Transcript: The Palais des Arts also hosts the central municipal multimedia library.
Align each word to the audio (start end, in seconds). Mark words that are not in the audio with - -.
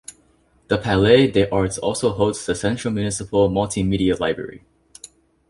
The 0.67 0.79
Palais 0.79 1.27
des 1.27 1.47
Arts 1.51 1.77
also 1.77 2.09
hosts 2.13 2.47
the 2.47 2.55
central 2.55 2.91
municipal 2.91 3.51
multimedia 3.51 4.19
library. 4.19 4.63